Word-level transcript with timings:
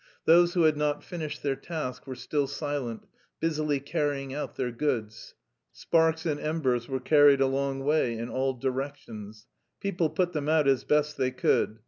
Those 0.25 0.55
who 0.55 0.63
had 0.63 0.77
not 0.77 1.03
finished 1.03 1.43
their 1.43 1.55
task 1.55 2.07
were 2.07 2.15
still 2.15 2.47
silent, 2.47 3.05
busily 3.39 3.79
carrying 3.79 4.33
out 4.33 4.55
their 4.55 4.71
goods. 4.71 5.35
Sparks 5.73 6.25
and 6.25 6.39
embers 6.39 6.87
were 6.87 6.99
carried 6.99 7.39
a 7.39 7.45
long 7.45 7.81
way 7.81 8.17
in 8.17 8.27
all 8.27 8.53
directions. 8.55 9.45
People 9.79 10.09
put 10.09 10.33
them 10.33 10.49
out 10.49 10.67
as 10.67 10.83
best 10.85 11.17
they 11.17 11.29
could. 11.29 11.77